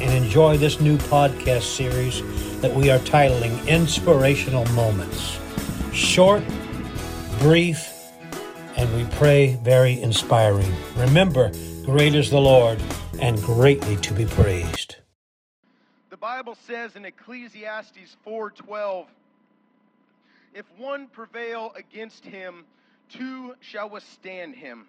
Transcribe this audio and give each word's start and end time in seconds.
and 0.00 0.12
enjoy 0.12 0.56
this 0.56 0.80
new 0.80 0.96
podcast 0.96 1.62
series 1.62 2.22
that 2.60 2.74
we 2.74 2.90
are 2.90 2.98
titling 3.00 3.66
Inspirational 3.66 4.64
Moments. 4.66 5.38
Short, 5.92 6.42
brief, 7.40 7.92
and 8.76 8.94
we 8.96 9.04
pray 9.16 9.58
very 9.62 10.00
inspiring. 10.00 10.72
Remember, 10.96 11.50
great 11.84 12.14
is 12.14 12.30
the 12.30 12.40
Lord 12.40 12.80
and 13.20 13.42
greatly 13.42 13.96
to 13.96 14.14
be 14.14 14.24
praised. 14.24 14.96
The 16.10 16.16
Bible 16.16 16.56
says 16.66 16.96
in 16.96 17.04
Ecclesiastes 17.04 18.16
4:12, 18.24 19.06
if 20.54 20.64
one 20.76 21.08
prevail 21.08 21.72
against 21.76 22.24
him, 22.24 22.64
two 23.08 23.54
shall 23.60 23.88
withstand 23.90 24.54
him. 24.54 24.86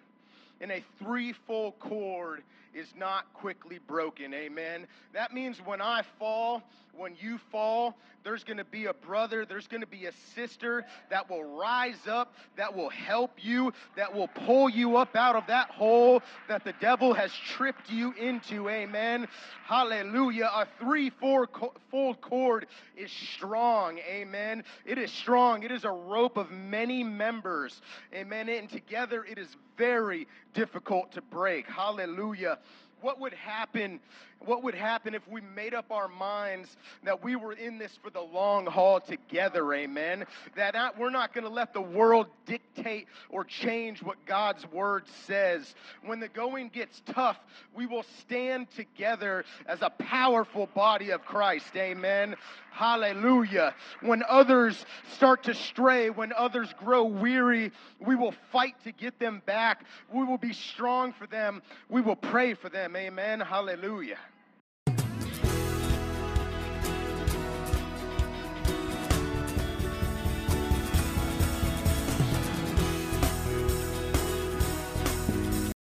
And 0.60 0.70
a 0.70 0.82
threefold 0.98 1.78
cord 1.78 2.42
is 2.74 2.88
not 2.96 3.32
quickly 3.34 3.78
broken. 3.86 4.32
Amen. 4.34 4.86
That 5.12 5.32
means 5.32 5.58
when 5.64 5.80
I 5.80 6.02
fall, 6.18 6.62
when 6.94 7.16
you 7.20 7.38
fall, 7.50 7.96
there's 8.22 8.44
going 8.44 8.58
to 8.58 8.64
be 8.64 8.84
a 8.86 8.92
brother, 8.92 9.46
there's 9.46 9.66
going 9.66 9.80
to 9.80 9.86
be 9.86 10.06
a 10.06 10.12
sister 10.34 10.84
that 11.08 11.28
will 11.28 11.44
rise 11.44 12.06
up, 12.06 12.34
that 12.56 12.74
will 12.74 12.90
help 12.90 13.32
you, 13.38 13.72
that 13.96 14.14
will 14.14 14.28
pull 14.28 14.68
you 14.68 14.98
up 14.98 15.16
out 15.16 15.36
of 15.36 15.46
that 15.46 15.70
hole 15.70 16.22
that 16.48 16.62
the 16.62 16.74
devil 16.80 17.14
has 17.14 17.32
tripped 17.32 17.90
you 17.90 18.12
into. 18.12 18.68
Amen. 18.68 19.26
Hallelujah. 19.64 20.50
A 20.52 20.66
three, 20.78 21.10
four 21.10 21.48
fold 21.90 22.20
cord 22.20 22.66
is 22.96 23.10
strong. 23.10 23.98
Amen. 23.98 24.62
It 24.84 24.98
is 24.98 25.10
strong. 25.10 25.62
It 25.62 25.72
is 25.72 25.84
a 25.84 25.90
rope 25.90 26.36
of 26.36 26.50
many 26.50 27.02
members. 27.02 27.80
Amen. 28.14 28.48
And 28.48 28.68
together 28.68 29.24
it 29.24 29.38
is 29.38 29.56
very 29.78 30.28
difficult 30.54 31.12
to 31.12 31.22
break. 31.22 31.66
Hallelujah 31.66 32.58
what 33.00 33.20
would 33.20 33.34
happen 33.34 34.00
what 34.46 34.62
would 34.62 34.74
happen 34.74 35.14
if 35.14 35.26
we 35.28 35.42
made 35.42 35.74
up 35.74 35.92
our 35.92 36.08
minds 36.08 36.76
that 37.04 37.22
we 37.22 37.36
were 37.36 37.52
in 37.52 37.78
this 37.78 37.98
for 38.02 38.08
the 38.10 38.20
long 38.20 38.64
haul 38.64 39.00
together 39.00 39.72
amen? 39.74 40.24
That 40.56 40.98
we're 40.98 41.10
not 41.10 41.34
going 41.34 41.44
to 41.44 41.50
let 41.50 41.74
the 41.74 41.80
world 41.80 42.26
dictate 42.46 43.06
or 43.28 43.44
change 43.44 44.02
what 44.02 44.16
god's 44.24 44.66
word 44.72 45.04
says. 45.26 45.74
When 46.04 46.20
the 46.20 46.28
going 46.28 46.70
gets 46.70 47.02
tough 47.06 47.38
we 47.74 47.86
will 47.86 48.04
stand 48.20 48.70
together 48.70 49.44
as 49.66 49.82
a 49.82 49.90
powerful 49.90 50.66
body 50.74 51.10
of 51.10 51.24
christ 51.24 51.76
amen? 51.76 52.36
Hallelujah. 52.72 53.74
When 54.00 54.22
others 54.26 54.86
start 55.12 55.42
to 55.44 55.54
stray 55.54 56.08
when 56.08 56.32
others 56.32 56.72
grow 56.78 57.04
weary 57.04 57.72
we 57.98 58.16
will 58.16 58.34
fight 58.52 58.74
to 58.84 58.92
get 58.92 59.18
them 59.18 59.42
back. 59.44 59.84
We 60.10 60.24
will 60.24 60.38
be 60.38 60.54
strong 60.54 61.12
for 61.12 61.26
them. 61.26 61.60
We 61.90 62.00
will 62.00 62.16
pray 62.16 62.54
for 62.54 62.70
them 62.92 62.96
Amen. 62.96 63.40
Hallelujah. 63.40 64.18